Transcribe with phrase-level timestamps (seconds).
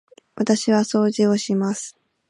[0.33, 1.95] 私は掃除をします。